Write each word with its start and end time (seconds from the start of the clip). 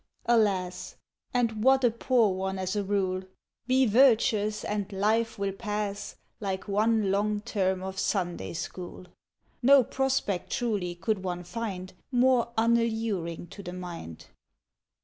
Alas! 0.25 0.95
And 1.31 1.63
what 1.63 1.83
a 1.83 1.91
poor 1.91 2.33
one 2.33 2.57
as 2.57 2.75
a 2.75 2.83
rule! 2.83 3.21
Be 3.67 3.85
Virtuous 3.85 4.65
and 4.65 4.91
Life 4.91 5.37
will 5.37 5.51
pass 5.51 6.15
Like 6.39 6.67
one 6.67 7.11
long 7.11 7.41
term 7.41 7.83
of 7.83 7.99
Sunday 7.99 8.53
School. 8.53 9.05
(No 9.61 9.83
prospect, 9.83 10.49
truly, 10.53 10.95
could 10.95 11.23
one 11.23 11.43
find 11.43 11.93
More 12.11 12.51
unalluring 12.57 13.45
to 13.49 13.61
the 13.61 13.73
mind.) 13.73 14.25